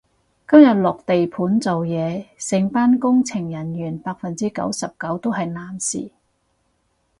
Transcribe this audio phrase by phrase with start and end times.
[0.49, 6.09] 今日落地盤做嘢，成班工程人員百分之九十九都係男士